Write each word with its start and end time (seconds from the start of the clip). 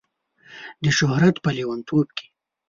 د 0.83 0.85
شهرت 0.97 1.35
په 1.43 1.49
لیونتوب 1.57 2.07
کې 2.17 2.25